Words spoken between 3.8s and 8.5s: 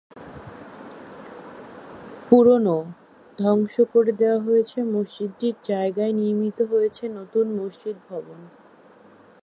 করে দেয়া মসজিদটির জায়গায় নির্মিত হয়েছে নতুন মসজিদ ভবন।